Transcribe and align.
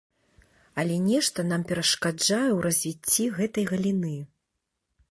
Але 0.83 0.95
нешта 1.09 1.45
нам 1.51 1.67
перашкаджае 1.73 2.49
ў 2.49 2.59
развіцці 2.69 3.23
гэтай 3.39 3.65
галіны. 3.75 4.17